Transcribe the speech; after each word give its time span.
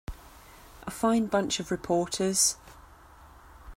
A 0.87 0.89
fine 0.89 1.27
bunch 1.27 1.59
of 1.59 1.69
reporters. 1.69 2.57